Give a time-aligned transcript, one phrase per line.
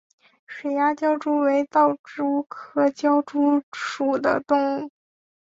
[0.47, 4.91] 水涯狡蛛为盗蛛科狡蛛属的动物。